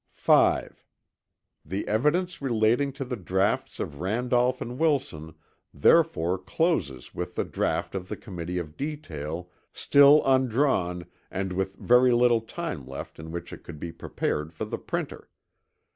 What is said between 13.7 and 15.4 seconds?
be prepared for the printer.